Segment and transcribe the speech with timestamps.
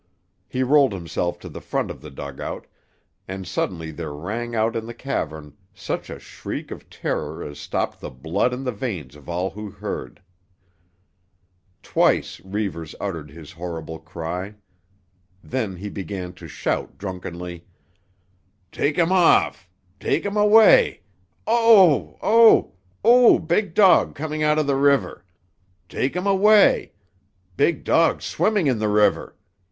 [0.47, 2.65] He rolled himself to the front of the dugout,
[3.27, 7.99] and suddenly there rang out in the cavern such a shriek of terror as stopped
[7.99, 10.19] the blood in the veins of all who heard.
[11.83, 14.55] Twice Reivers uttered his horrible cry.
[15.43, 17.63] Then he began to shout drunkenly:
[18.71, 21.01] "Take him off, take him away!
[21.45, 22.71] Oh, oh,
[23.03, 23.37] oh!
[23.37, 25.23] Big dog coming out of the river.
[25.87, 26.93] Take him away.
[27.55, 29.35] Big dog swimming in the river.